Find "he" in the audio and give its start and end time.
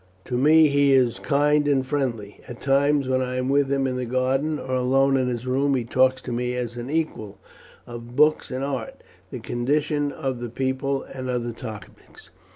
0.67-0.93, 5.75-5.83